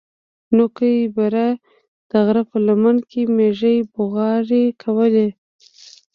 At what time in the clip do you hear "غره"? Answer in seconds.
2.25-2.43